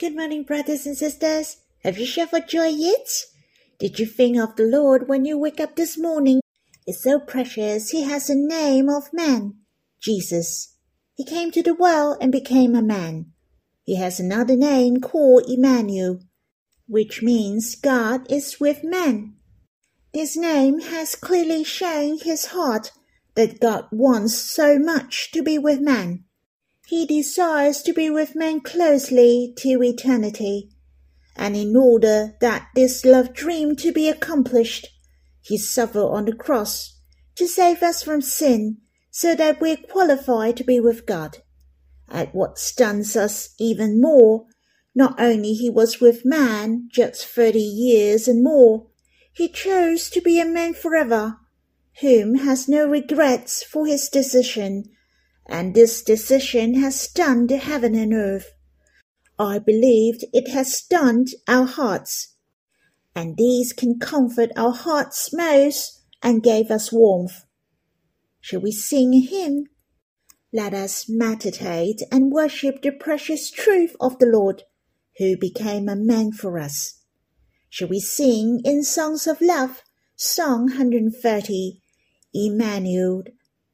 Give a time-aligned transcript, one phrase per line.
[0.00, 1.58] Good morning, brothers and sisters.
[1.84, 3.06] Have you for joy yet?
[3.78, 6.40] Did you think of the Lord when you wake up this morning?
[6.86, 7.90] It's so precious.
[7.90, 9.56] He has a name of man,
[10.00, 10.74] Jesus.
[11.12, 13.32] He came to the world and became a man.
[13.82, 16.20] He has another name called Emmanuel,
[16.88, 19.34] which means God is with man.
[20.14, 22.90] This name has clearly shown his heart
[23.34, 26.24] that God wants so much to be with man.
[26.90, 30.72] He desires to be with men closely to eternity.
[31.36, 34.88] And in order that this love dream to be accomplished,
[35.40, 36.98] he suffered on the cross
[37.36, 41.38] to save us from sin so that we're qualified to be with God.
[42.08, 44.46] At what stuns us even more,
[44.92, 48.88] not only he was with man just thirty years and more,
[49.32, 51.36] he chose to be a man forever,
[52.00, 54.86] whom has no regrets for his decision
[55.50, 58.52] and this decision has stunned heaven and earth.
[59.36, 62.36] I believed it has stunned our hearts,
[63.16, 67.44] and these can comfort our hearts most and gave us warmth.
[68.40, 69.64] Shall we sing a hymn?
[70.52, 74.62] Let us meditate and worship the precious truth of the Lord,
[75.18, 77.00] who became a man for us.
[77.68, 79.82] Shall we sing in songs of love,
[80.16, 81.80] Song 130,
[82.34, 83.24] Emmanuel,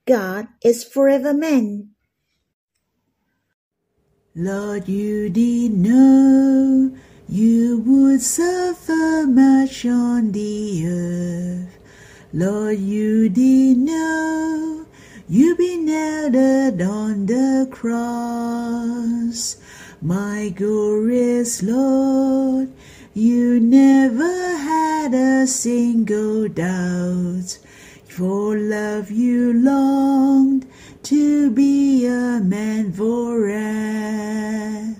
[0.06, 1.90] God is forever man.
[4.36, 6.96] Lord, you did know
[7.28, 11.78] you would suffer much on the earth.
[12.32, 14.86] Lord, you did know
[15.28, 19.56] you'd be nailed on the cross.
[20.00, 22.70] My glorious Lord,
[23.12, 27.58] you never had a single doubt
[28.16, 30.66] for love you longed
[31.02, 34.96] to be a man forever.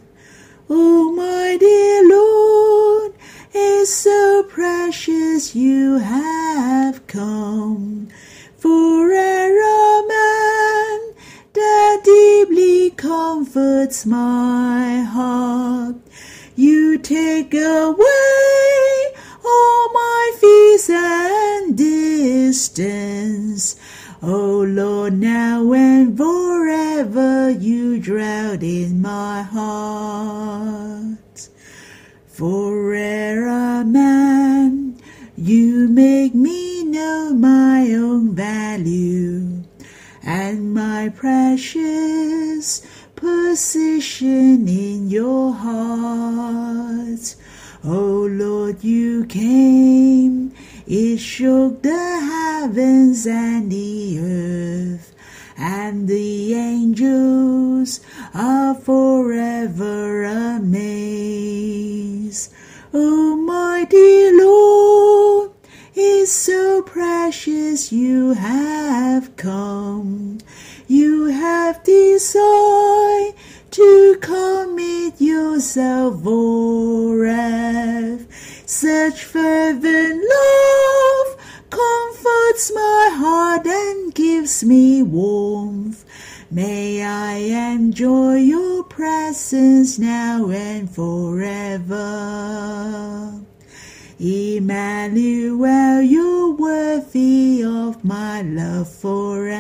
[0.68, 3.14] Oh, my dear Lord,
[3.54, 8.08] it's so precious you have come
[8.58, 11.14] for a man
[11.54, 15.96] that deeply comforts my heart.
[16.54, 19.06] You take away
[19.42, 20.90] all my fears
[22.46, 23.74] distance.
[24.22, 31.48] Oh Lord, now and forever you dwell in my heart.
[32.28, 32.92] For
[33.84, 34.96] man,
[35.36, 39.64] you make me know my own value
[40.22, 42.86] and my precious
[43.16, 47.34] position in your heart.
[47.84, 50.52] Oh Lord, you came,
[50.86, 55.12] it shook the heavens and the earth,
[55.58, 58.00] and the angels
[58.32, 62.52] are forever amazed.
[62.94, 65.50] Oh my dear Lord,
[65.94, 70.38] it's so precious you have come.
[70.86, 73.34] You have decided
[73.72, 78.25] to commit yourself forever.
[78.76, 81.36] Such fervent love
[81.70, 86.04] comforts my heart and gives me warmth.
[86.50, 87.36] May I
[87.72, 91.96] enjoy your presence now and forever.
[94.20, 99.56] Emmanuel, you're worthy of my love forever.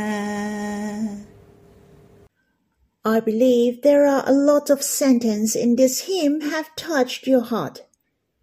[3.02, 7.85] I believe there are a lot of sentences in this hymn have touched your heart.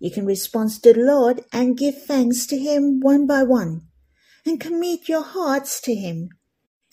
[0.03, 3.83] You can respond to the Lord and give thanks to Him one by one,
[4.45, 6.27] and commit your hearts to Him.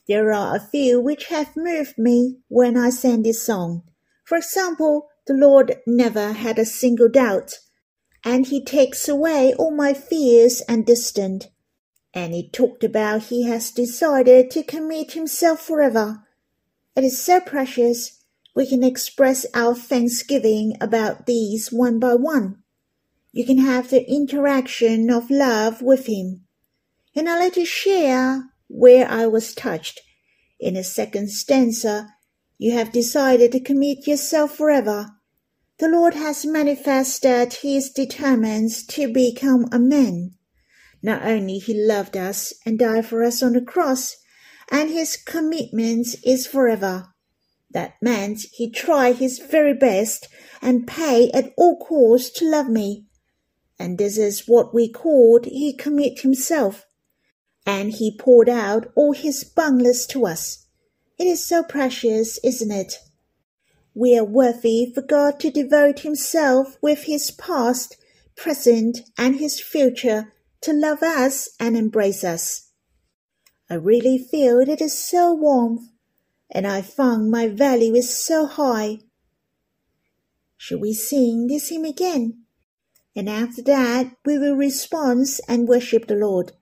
[0.06, 3.82] There are a few which have moved me when I sang this song.
[4.24, 7.58] For example, the Lord never had a single doubt,
[8.24, 11.48] and He takes away all my fears and distant.
[12.14, 16.24] And He talked about He has decided to commit Himself forever
[17.00, 18.22] it is so precious
[18.54, 22.62] we can express our thanksgiving about these one by one.
[23.32, 26.46] You can have the interaction of love with him.
[27.14, 30.00] And I let you share where I was touched.
[30.58, 32.08] In the second stanza,
[32.58, 35.06] you have decided to commit yourself forever.
[35.78, 40.34] The Lord has manifested he is determined to become a man.
[41.02, 44.16] Not only he loved us and died for us on the cross,
[44.70, 47.14] and his commitment is forever.
[47.70, 50.28] That meant he tried his very best
[50.60, 53.06] and paid at all costs to love me.
[53.80, 56.86] And this is what we called he commit himself.
[57.66, 60.66] And he poured out all his boundless to us.
[61.18, 62.94] It is so precious, isn't it?
[63.94, 67.96] We are worthy for God to devote Himself with His past,
[68.36, 70.32] present, and His future
[70.62, 72.70] to love us and embrace us.
[73.68, 75.90] I really feel it is so warm,
[76.50, 79.00] and I find my value is so high.
[80.56, 82.39] Should we sing this hymn again?
[83.16, 86.52] And after that, we will respond and worship the Lord.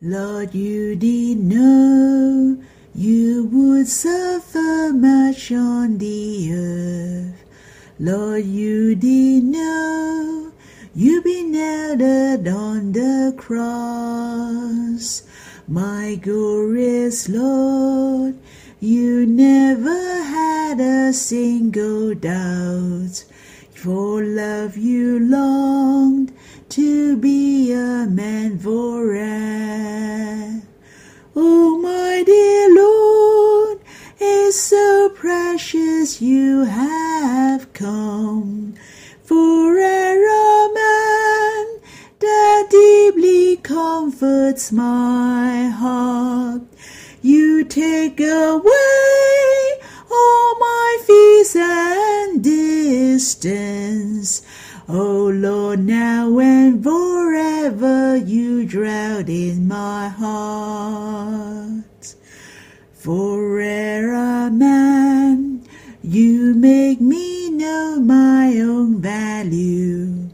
[0.00, 2.62] Lord, you did know
[2.94, 7.44] you would suffer much on the earth.
[7.98, 10.52] Lord, you did know
[10.94, 15.22] you'd be nailed on the cross.
[15.68, 18.38] My glorious Lord,
[18.80, 23.24] you never had a single doubt.
[23.86, 26.32] For love you longed
[26.70, 29.22] to be a man forever.
[31.36, 33.78] Oh, my dear Lord,
[34.18, 38.74] it's so precious you have come
[39.22, 41.78] for a man
[42.18, 46.62] that deeply comforts my heart.
[47.22, 49.80] You take away
[50.10, 51.54] all my fears
[52.96, 54.42] and distance.
[54.88, 61.84] Oh Lord, now and forever you dwell in my heart.
[62.94, 65.66] For ere a man,
[66.02, 70.28] you make me know my own value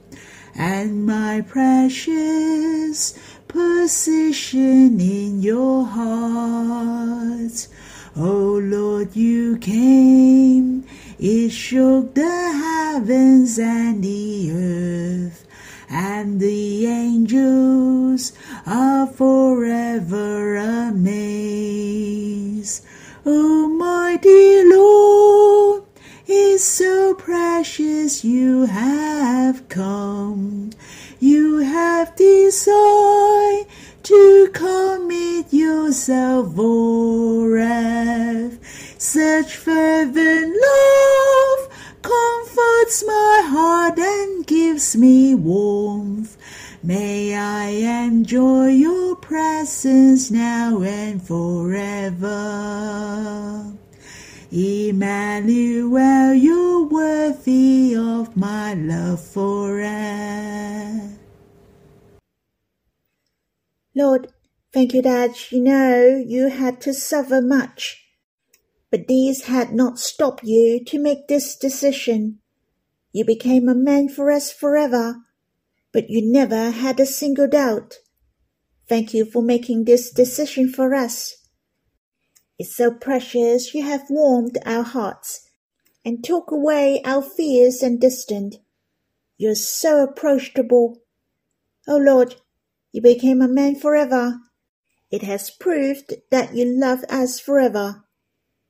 [0.55, 3.19] and my precious
[3.49, 7.69] position in your heart.
[8.15, 10.85] Oh Lord, you came,
[11.25, 15.47] it shook the heavens and the earth,
[15.89, 18.33] and the angels
[18.67, 21.15] are forever amazed.
[23.25, 25.85] Oh my dear Lord,
[26.27, 30.71] it's so precious you have come.
[31.21, 33.69] You have decided
[34.03, 38.59] to commit yourself forever.
[39.03, 41.69] Such fervent love
[42.03, 46.37] comforts my heart and gives me warmth.
[46.85, 47.67] May I
[48.05, 52.31] enjoy your presence now and forever.
[54.53, 61.11] Emmanuel, you're worthy of my love forever.
[63.97, 64.29] Lord,
[64.73, 68.02] thank you that you know you had to suffer much,
[68.93, 72.39] but these had not stopped you to make this decision.
[73.11, 75.17] You became a man for us forever,
[75.95, 77.95] but you never had a single doubt.
[78.87, 81.35] Thank you for making this decision for us.
[82.59, 85.49] It's so precious you have warmed our hearts
[86.05, 88.57] and took away our fears and distant.
[89.39, 90.99] You're so approachable.
[91.89, 92.35] Oh Lord,
[92.93, 94.39] you became a man forever.
[95.11, 98.05] It has proved that you love us forever.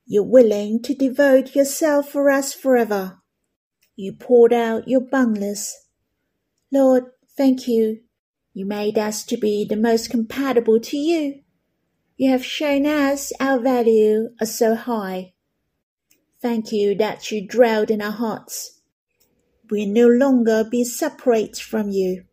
[0.07, 3.19] You're willing to devote yourself for us forever.
[3.97, 5.87] You poured out your boundless.
[6.73, 7.05] Lord,
[7.37, 8.01] thank you.
[8.53, 11.43] You made us to be the most compatible to you.
[12.17, 15.33] You have shown us our value is so high.
[16.41, 18.81] Thank you that you dwelled in our hearts.
[19.71, 22.25] We no longer be separate from you.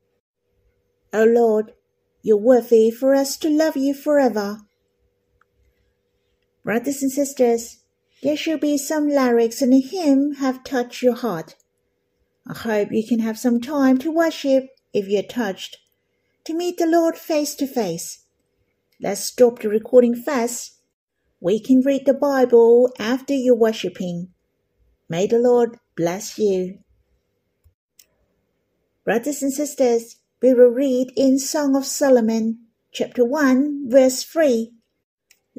[1.14, 1.74] O Lord,
[2.22, 4.60] you're worthy for us to love you forever.
[6.70, 7.78] Brothers and sisters,
[8.22, 11.56] there should be some lyrics in the hymn have touched your heart.
[12.48, 15.78] I hope you can have some time to worship if you're touched,
[16.44, 18.24] to meet the Lord face to face.
[19.02, 20.76] Let's stop the recording fast.
[21.40, 24.28] We can read the Bible after you're worshiping.
[25.10, 26.82] May the Lord bless you.
[29.04, 32.60] Brothers and sisters, we will read in Song of Solomon,
[32.92, 34.76] chapter 1, verse 3.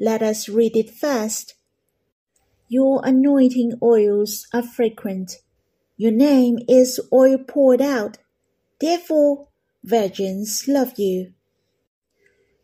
[0.03, 1.53] Let us read it first.
[2.67, 5.33] Your anointing oils are frequent.
[5.95, 8.17] Your name is oil poured out.
[8.79, 9.49] Therefore,
[9.83, 11.33] virgins love you.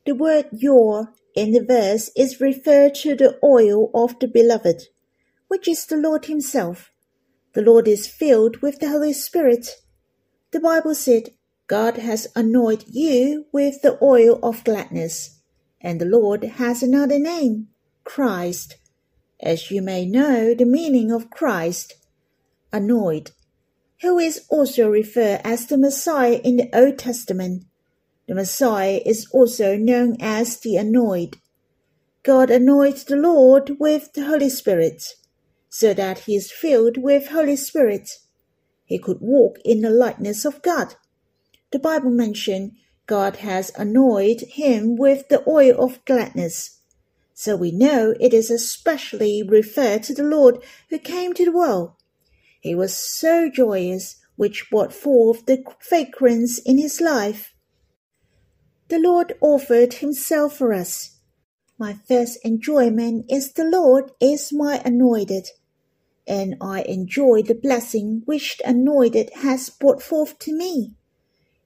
[0.07, 4.85] The word your in the verse is referred to the oil of the beloved,
[5.47, 6.89] which is the Lord Himself.
[7.53, 9.75] The Lord is filled with the Holy Spirit.
[10.51, 11.35] The Bible said,
[11.67, 15.36] God has anointed you with the oil of gladness,
[15.81, 17.67] and the Lord has another name,
[18.03, 18.77] Christ.
[19.41, 21.95] As you may know the meaning of Christ,
[22.73, 23.31] anointed,
[24.01, 27.65] who is also referred as the Messiah in the Old Testament.
[28.27, 31.39] The Messiah is also known as the anointed.
[32.23, 35.03] God anoints the Lord with the Holy Spirit.
[35.69, 38.09] so that he is filled with Holy Spirit.
[38.85, 40.95] He could walk in the likeness of God.
[41.71, 42.71] The Bible mentioned
[43.07, 46.81] God has anointed him with the oil of gladness.
[47.33, 51.93] So we know it is especially referred to the Lord who came to the world.
[52.59, 57.53] He was so joyous, which brought forth the fragrance in his life.
[58.89, 61.19] The Lord offered himself for us.
[61.79, 65.47] My first enjoyment is the Lord is my anointed,
[66.27, 70.96] and I enjoy the blessing which the anointed has brought forth to me.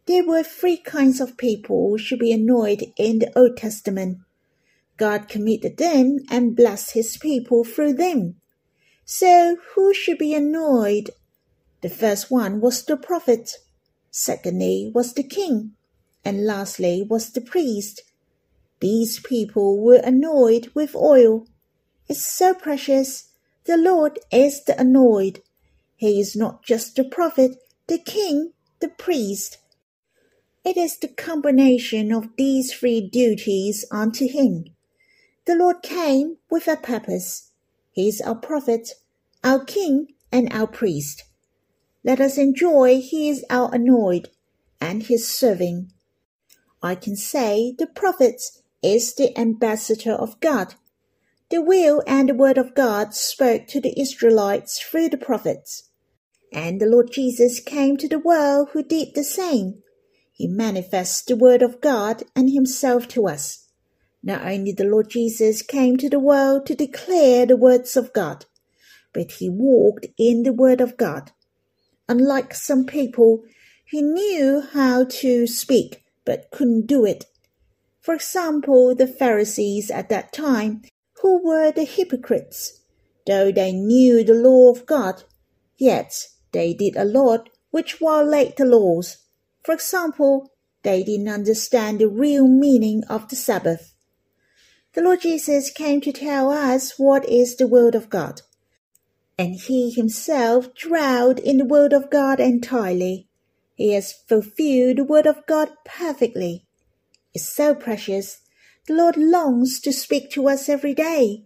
[0.07, 4.17] There were three kinds of people who should be annoyed in the Old Testament.
[4.97, 8.35] God committed them and blessed his people through them.
[9.05, 11.11] So who should be annoyed?
[11.81, 13.57] The first one was the prophet.
[14.09, 15.73] Secondly was the king.
[16.25, 18.01] And lastly was the priest.
[18.79, 21.47] These people were annoyed with oil.
[22.07, 23.29] It's so precious.
[23.65, 25.41] The Lord is the annoyed.
[25.95, 29.57] He is not just the prophet, the king, the priest,
[30.63, 34.65] it is the combination of these three duties unto him.
[35.45, 37.51] The Lord came with a purpose.
[37.91, 38.91] He is our prophet,
[39.43, 41.23] our king, and our priest.
[42.03, 44.29] Let us enjoy he is our annoyed
[44.79, 45.91] and his serving.
[46.81, 48.41] I can say the prophet
[48.81, 50.75] is the ambassador of God.
[51.49, 55.89] The will and the word of God spoke to the Israelites through the prophets.
[56.53, 59.83] And the Lord Jesus came to the world who did the same.
[60.41, 63.67] He manifests the Word of God and Himself to us.
[64.23, 68.47] Not only the Lord Jesus came to the world to declare the words of God,
[69.13, 71.31] but He walked in the Word of God.
[72.09, 73.43] Unlike some people,
[73.85, 77.25] He knew how to speak but couldn't do it.
[77.99, 80.81] For example, the Pharisees at that time,
[81.21, 82.81] who were the hypocrites.
[83.27, 85.23] Though they knew the law of God,
[85.77, 86.15] yet
[86.51, 89.19] they did a lot which violate the laws
[89.63, 90.51] for example,
[90.83, 93.93] they didn't understand the real meaning of the Sabbath.
[94.93, 98.41] The Lord Jesus came to tell us what is the Word of God.
[99.37, 103.27] And he himself dwelled in the Word of God entirely.
[103.75, 106.65] He has fulfilled the Word of God perfectly.
[107.33, 108.41] It's so precious.
[108.87, 111.45] The Lord longs to speak to us every day.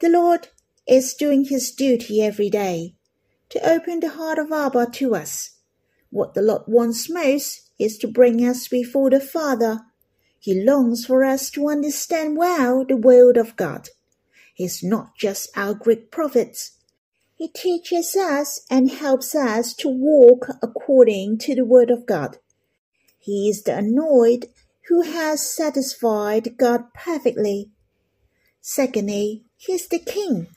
[0.00, 0.48] The Lord
[0.86, 2.94] is doing his duty every day
[3.48, 5.57] to open the heart of Abba to us.
[6.10, 9.80] What the Lord wants most is to bring us before the Father.
[10.38, 13.88] He longs for us to understand well the word of God.
[14.54, 16.70] He's not just our great prophet.
[17.34, 22.38] He teaches us and helps us to walk according to the word of God.
[23.18, 24.50] He is the anointed
[24.88, 27.70] who has satisfied God perfectly.
[28.60, 30.48] Secondly, he is the king.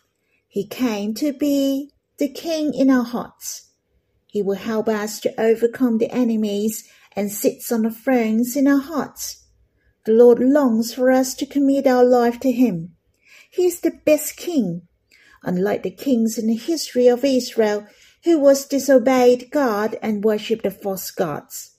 [0.47, 3.70] He came to be the king in our hearts.
[4.31, 8.79] He will help us to overcome the enemies and sits on the thrones in our
[8.79, 9.43] hearts.
[10.05, 12.95] The Lord longs for us to commit our life to Him.
[13.49, 14.83] He is the best king.
[15.43, 17.85] Unlike the kings in the history of Israel
[18.23, 21.71] who was disobeyed God and worshipped the false gods.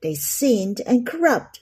[0.00, 1.58] They sinned and corrupt.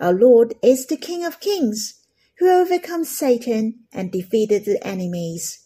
[0.00, 2.00] Our Lord is the King of kings
[2.40, 5.60] who overcomes Satan and defeated the enemies.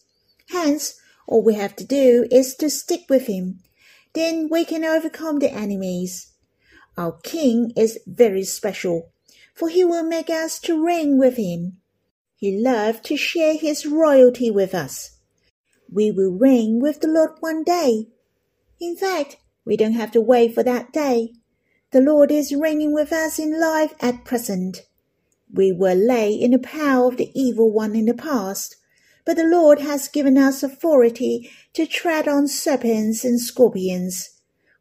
[0.50, 3.60] Hence, all we have to do is to stick with him
[4.14, 6.32] then we can overcome the enemies.
[6.96, 9.10] Our King is very special,
[9.54, 11.78] for he will make us to reign with him.
[12.36, 15.18] He loves to share his royalty with us.
[15.92, 18.08] We will reign with the Lord one day.
[18.80, 21.34] In fact, we don't have to wait for that day.
[21.92, 24.86] The Lord is reigning with us in life at present.
[25.52, 28.76] We were lay in the power of the evil one in the past,
[29.30, 34.30] but the Lord has given us authority to tread on serpents and scorpions.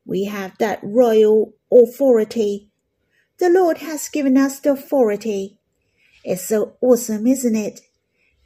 [0.07, 2.71] We have that royal authority.
[3.37, 5.59] The Lord has given us the authority.
[6.23, 7.81] It's so awesome, isn't it?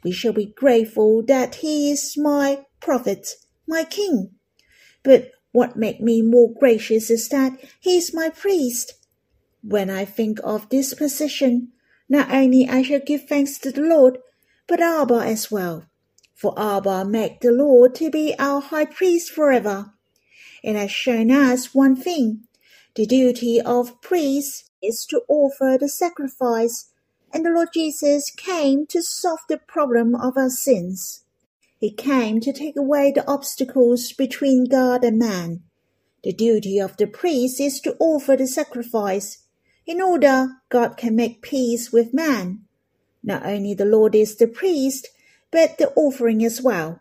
[0.02, 3.26] We shall be grateful that He is my prophet,
[3.66, 4.32] my king.
[5.04, 8.92] But what makes me more gracious is that He is my priest.
[9.62, 11.72] When I think of this position,
[12.10, 14.18] not only I shall give thanks to the Lord,
[14.66, 15.86] but Abba as well.
[16.44, 19.94] For Abba made the Lord to be our high priest forever.
[20.62, 22.44] It has shown us one thing.
[22.96, 26.92] The duty of priests is to offer the sacrifice,
[27.32, 31.24] and the Lord Jesus came to solve the problem of our sins.
[31.78, 35.62] He came to take away the obstacles between God and man.
[36.24, 39.46] The duty of the priest is to offer the sacrifice,
[39.86, 42.66] in order God can make peace with man.
[43.22, 45.08] Not only the Lord is the priest,
[45.54, 47.00] but the offering as well.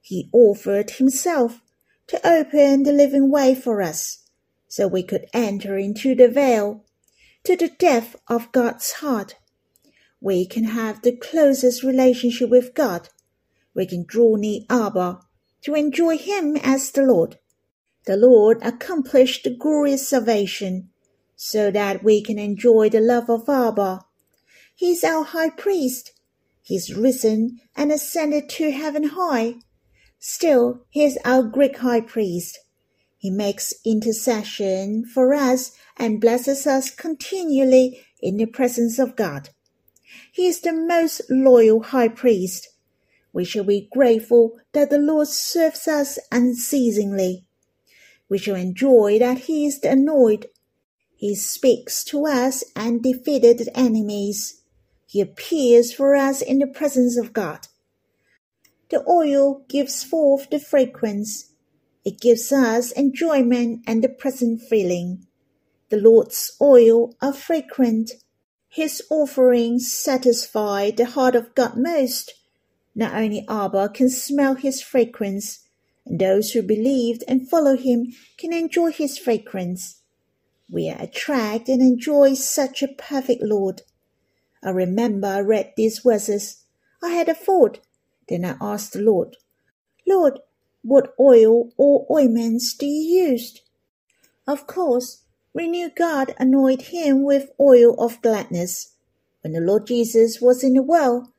[0.00, 1.60] He offered himself
[2.08, 4.24] to open the living way for us
[4.66, 6.84] so we could enter into the veil
[7.44, 9.36] to the depth of God's heart.
[10.20, 13.08] We can have the closest relationship with God.
[13.72, 15.20] We can draw near Abba
[15.62, 17.38] to enjoy Him as the Lord.
[18.06, 20.90] The Lord accomplished the glorious salvation
[21.36, 24.00] so that we can enjoy the love of Abba.
[24.74, 26.10] He is our high priest.
[26.62, 29.56] He is risen and ascended to heaven high.
[30.18, 32.58] Still, he is our great high priest.
[33.18, 39.50] He makes intercession for us and blesses us continually in the presence of God.
[40.32, 42.68] He is the most loyal high priest.
[43.32, 47.46] We shall be grateful that the Lord serves us unceasingly.
[48.28, 50.50] We shall enjoy that he is the anointed.
[51.16, 54.61] He speaks to us and defeated enemies.
[55.12, 57.68] He appears for us in the presence of God.
[58.88, 61.52] The oil gives forth the fragrance.
[62.02, 65.26] It gives us enjoyment and the present feeling.
[65.90, 68.12] The Lord's oil are fragrant.
[68.70, 72.32] His offerings satisfy the heart of God most.
[72.94, 75.68] Not only Abba can smell his fragrance,
[76.06, 80.00] and those who believed and follow him can enjoy his fragrance.
[80.70, 83.82] We are attracted and enjoy such a perfect Lord.
[84.62, 86.64] I remember I read these verses.
[87.02, 87.80] I had a thought.
[88.28, 89.36] Then I asked the Lord,
[90.06, 90.40] Lord,
[90.82, 93.60] what oil or ointments do you use?
[94.46, 95.22] Of course,
[95.54, 98.94] we knew God anointed him with oil of gladness.
[99.42, 101.32] When the Lord Jesus was in the well,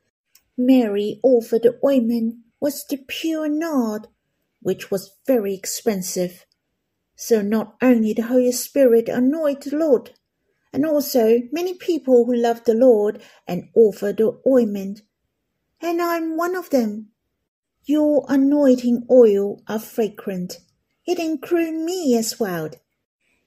[0.58, 4.08] Mary offered the ointment was the pure nard
[4.62, 6.46] which was very expensive.
[7.16, 10.12] So not only the Holy Spirit anointed the Lord,
[10.74, 15.02] and also many people who love the Lord and offer the ointment,
[15.82, 17.10] and I'm one of them.
[17.86, 20.60] Your anointing oil are fragrant.
[21.06, 22.72] It includes me as well.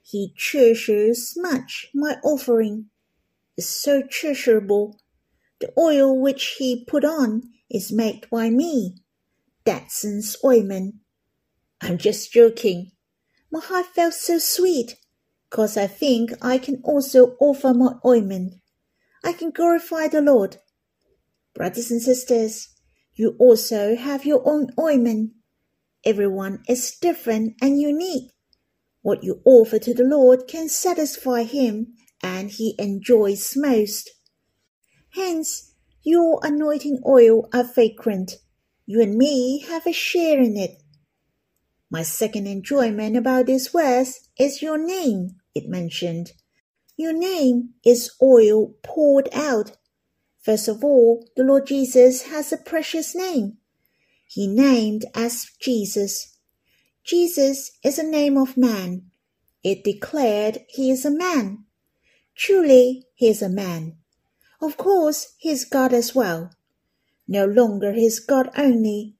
[0.02, 2.86] He treasures much my offering.
[3.56, 5.00] Is so treasurable.
[5.60, 8.97] The oil which he put on is made by me.
[9.65, 10.97] Dadson's ointment
[11.80, 12.93] I'm just joking.
[13.52, 14.97] My heart felt so sweet,
[15.50, 18.54] cause I think I can also offer my ointment.
[19.25, 20.59] I can glorify the Lord.
[21.54, 22.69] Brothers and sisters,
[23.15, 25.32] you also have your own ointment.
[26.04, 28.30] Everyone is different and unique.
[29.02, 34.11] What you offer to the Lord can satisfy Him and He enjoys most.
[35.15, 38.37] Hence, your anointing oil are fragrant.
[38.85, 40.82] You and me have a share in it.
[41.90, 46.32] My second enjoyment about this verse is your name, it mentioned.
[46.96, 49.72] Your name is oil poured out.
[50.42, 53.58] First of all, the Lord Jesus has a precious name.
[54.26, 56.38] He named as Jesus.
[57.04, 59.10] Jesus is a name of man.
[59.62, 61.64] It declared he is a man.
[62.36, 63.99] Truly, he is a man.
[64.60, 66.50] Of course, he is God as well.
[67.28, 69.15] No longer he is God only,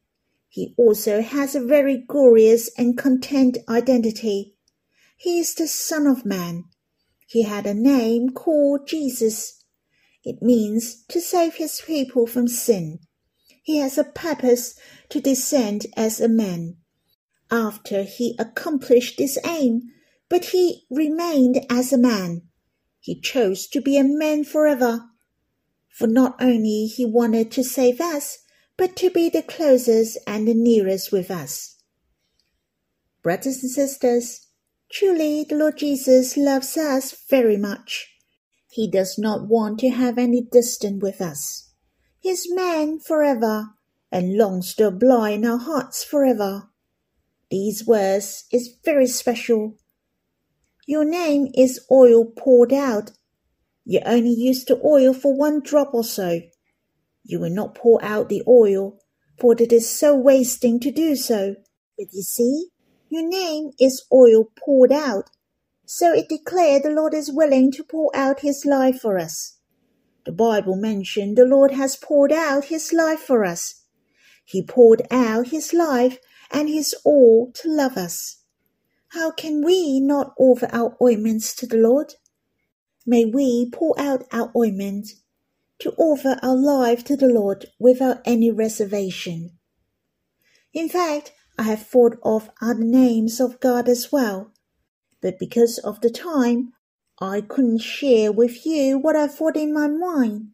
[0.57, 4.55] he also has a very glorious and content identity.
[5.15, 6.65] He is the Son of Man.
[7.27, 9.63] He had a name called Jesus.
[10.25, 13.01] It means to save his people from sin.
[13.63, 16.79] He has a purpose to descend as a man.
[17.51, 19.83] After he accomplished this aim,
[20.31, 22.49] but he remained as a man.
[22.99, 25.05] He chose to be a man forever.
[25.91, 28.39] For not only he wanted to save us,
[28.77, 31.77] but to be the closest and the nearest with us.
[33.23, 34.49] Brothers and sisters,
[34.91, 38.13] truly the Lord Jesus loves us very much.
[38.71, 41.73] He does not want to have any distance with us.
[42.21, 43.71] He is man forever
[44.13, 46.71] and longs to abide in our hearts forever.
[47.51, 49.77] These words is very special.
[50.87, 53.13] Your name is oil poured out.
[53.85, 56.41] You only use the oil for one drop or so.
[57.29, 58.99] You will not pour out the oil,
[59.37, 61.57] for it is so wasting to do so.
[61.99, 62.69] But you see,
[63.09, 65.31] your name is oil poured out.
[65.85, 69.59] So it declared the Lord is willing to pour out his life for us.
[70.25, 73.83] The Bible mentioned the Lord has poured out his life for us.
[74.45, 76.19] He poured out his life
[76.53, 78.43] and his all to love us.
[79.09, 82.15] How can we not offer our ointments to the Lord?
[83.05, 85.09] May we pour out our ointment
[85.81, 89.59] to offer our life to the Lord without any reservation.
[90.73, 94.53] In fact, I have thought of other names of God as well,
[95.23, 96.73] but because of the time,
[97.21, 100.51] I couldn't share with you what I thought in my mind.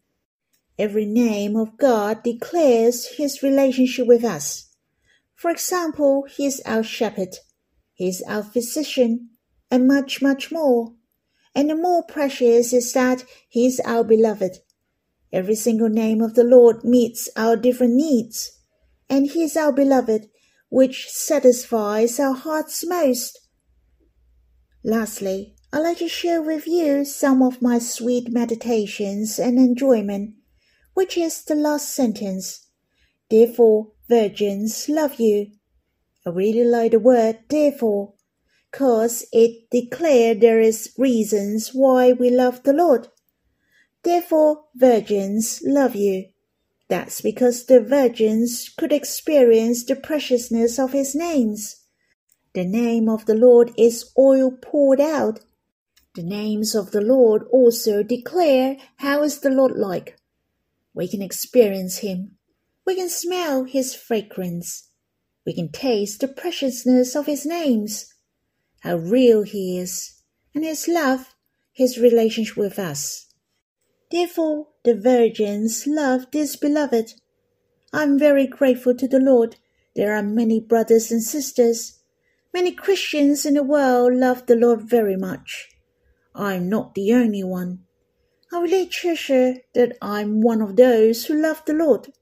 [0.79, 4.73] Every name of God declares his relationship with us.
[5.43, 7.37] For example, He is our shepherd,
[7.95, 9.31] He is our physician,
[9.73, 10.95] and much, much more.
[11.53, 14.59] And the more precious is that He is our beloved.
[15.33, 18.59] Every single name of the Lord meets our different needs,
[19.09, 20.29] and He is our beloved,
[20.69, 23.39] which satisfies our hearts most.
[24.85, 30.35] Lastly, I'd like to share with you some of my sweet meditations and enjoyment,
[30.93, 32.67] which is the last sentence.
[33.31, 35.53] Therefore, virgins love you.
[36.27, 38.13] I really like the word therefore,
[38.71, 43.09] cause it declare there is reasons why we love the Lord.
[44.05, 46.27] Therefore, virgins love you.
[46.89, 51.77] That's because the virgins could experience the preciousness of his names.
[52.55, 55.41] The name of the Lord is oil poured out.
[56.15, 60.19] The names of the Lord also declare how is the Lord like.
[60.93, 62.37] We can experience him
[62.85, 64.89] we can smell his fragrance.
[65.47, 68.13] We can taste the preciousness of his names,
[68.81, 70.21] how real he is,
[70.55, 71.35] and his love,
[71.73, 73.32] his relationship with us.
[74.13, 77.15] Therefore, the virgins love this beloved.
[77.95, 79.57] I am very grateful to the Lord.
[79.97, 81.99] There are many brothers and sisters.
[82.53, 85.71] Many Christians in the world love the Lord very much.
[86.35, 87.85] I am not the only one.
[88.53, 92.13] I really treasure that I'm one of those who love the Lord.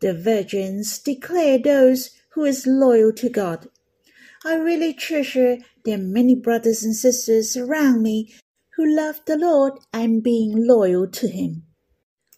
[0.00, 3.66] The virgins declare those who is loyal to God.
[4.44, 8.32] I really treasure there are many brothers and sisters around me
[8.76, 11.62] who love the Lord and being loyal to Him.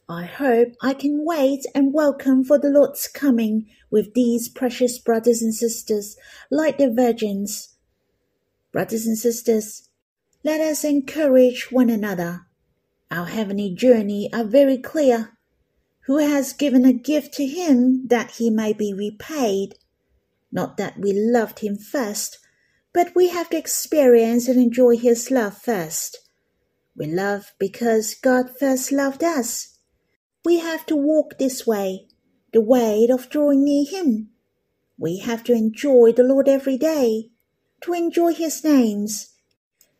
[0.08, 5.42] I hope I can wait and welcome for the Lord's coming with these precious brothers
[5.42, 6.16] and sisters
[6.48, 7.74] like the virgins.
[8.70, 9.88] Brothers and sisters,
[10.44, 12.46] let us encourage one another.
[13.10, 15.36] Our heavenly journey are very clear
[16.06, 19.74] who has given a gift to him that he may be repaid.
[20.52, 22.38] Not that we loved him first,
[22.94, 26.27] but we have to experience and enjoy his love first.
[26.98, 29.78] We love because God first loved us.
[30.44, 32.08] We have to walk this way,
[32.52, 34.30] the way of drawing near him.
[34.98, 37.30] We have to enjoy the Lord every day,
[37.82, 39.34] to enjoy his names.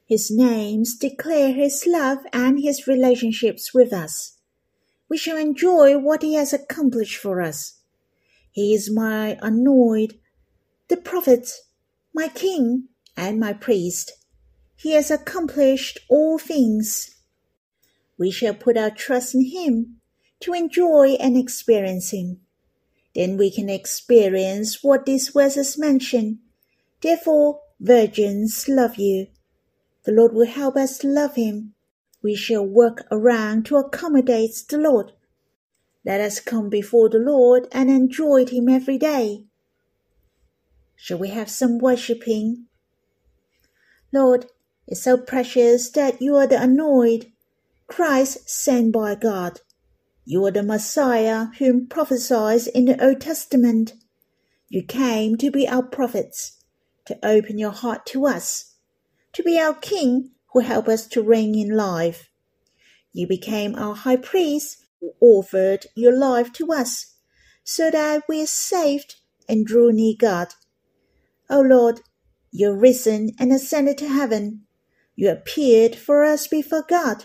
[0.07, 4.39] His names declare his love and his relationships with us
[5.09, 7.81] we shall enjoy what he has accomplished for us.
[8.53, 10.19] He is my anointed,
[10.89, 11.51] the prophet,
[12.15, 14.13] my king, and my priest.
[14.79, 17.17] He has accomplished all things.
[18.19, 20.01] We shall put our trust in him
[20.41, 22.41] to enjoy and experience him.
[23.15, 26.39] Then we can experience what these verses mention.
[27.03, 29.27] Therefore, virgins love you.
[30.05, 31.75] The Lord will help us love him
[32.23, 35.13] we shall work around to accommodate the Lord.
[36.05, 39.45] Let us come before the Lord and enjoy Him every day.
[40.97, 42.67] Shall we have some worshipping?
[44.13, 44.47] Lord,
[44.91, 47.31] it's so precious that you are the anointed,
[47.89, 49.61] Christ sent by God.
[50.25, 53.93] You are the Messiah whom prophesied in the Old Testament.
[54.71, 56.65] You came to be our prophets,
[57.05, 58.77] to open your heart to us,
[59.35, 62.31] to be our King who help us to reign in life.
[63.13, 67.15] You became our high priest who offered your life to us,
[67.63, 69.17] so that we are saved
[69.49, 70.55] and drew near God.
[71.51, 72.01] O Lord,
[72.51, 74.65] you are risen and ascended to heaven.
[75.19, 77.25] You appeared for us before God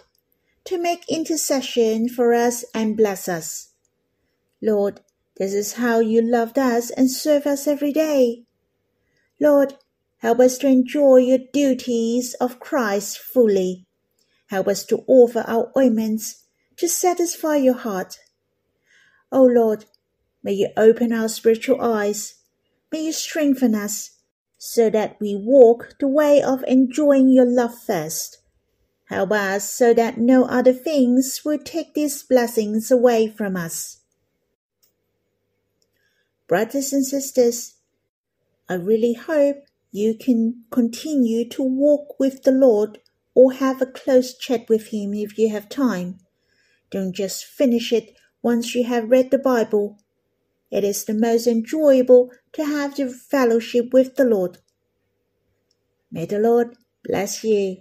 [0.64, 3.74] to make intercession for us and bless us.
[4.60, 5.02] Lord,
[5.38, 8.46] this is how you loved us and serve us every day.
[9.40, 9.76] Lord,
[10.24, 13.86] Help us to enjoy your duties of Christ fully.
[14.48, 16.46] Help us to offer our ointments
[16.78, 18.20] to satisfy your heart.
[19.34, 19.84] O Lord,
[20.42, 22.36] may you open our spiritual eyes.
[22.90, 24.12] May you strengthen us
[24.66, 28.38] so that we walk the way of enjoying your love first.
[29.10, 33.98] Help us so that no other things will take these blessings away from us.
[36.48, 37.74] Brothers and sisters,
[38.70, 43.00] I really hope you can continue to walk with the Lord
[43.36, 46.20] or have a close chat with Him if you have time.
[46.90, 50.00] Don't just finish it once you have read the Bible.
[50.74, 54.58] It is the most enjoyable to have the fellowship with the Lord.
[56.12, 57.78] May the Lord bless you.